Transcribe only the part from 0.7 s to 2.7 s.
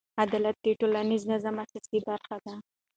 ټولنیز نظم اساسي برخه ده.